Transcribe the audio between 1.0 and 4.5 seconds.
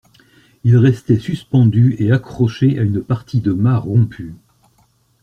suspendu et accroché à une partie de mât rompue.